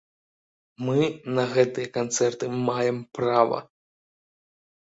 [0.85, 0.97] Мы
[1.39, 3.59] на гэтыя канцэрты маем права!